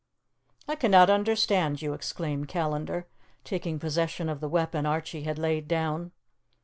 "I 0.67 0.73
cannot 0.73 1.11
understand 1.11 1.83
you!" 1.83 1.93
exclaimed 1.93 2.47
Callandar, 2.47 3.05
taking 3.43 3.77
possession 3.77 4.29
of 4.29 4.39
the 4.39 4.49
weapon 4.49 4.87
Archie 4.87 5.25
had 5.25 5.37
laid 5.37 5.67
down. 5.67 6.11